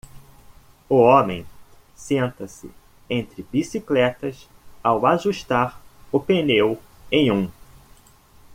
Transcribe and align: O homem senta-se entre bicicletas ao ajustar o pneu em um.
O 0.89 0.95
homem 0.95 1.45
senta-se 1.95 2.71
entre 3.07 3.43
bicicletas 3.51 4.49
ao 4.83 5.05
ajustar 5.05 5.79
o 6.11 6.19
pneu 6.19 6.81
em 7.11 7.31
um. 7.31 7.51